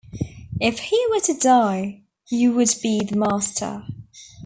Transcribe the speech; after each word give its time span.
If 0.59 0.79
he 0.79 1.05
were 1.11 1.19
to 1.19 1.35
die, 1.37 2.01
you 2.31 2.53
would 2.53 2.73
be 2.81 3.03
the 3.05 3.15
master. 3.15 3.83